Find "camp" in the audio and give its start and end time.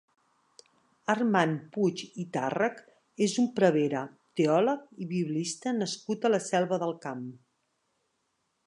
7.07-7.25